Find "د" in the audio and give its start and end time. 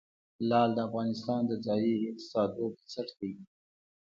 0.75-0.79, 1.47-1.51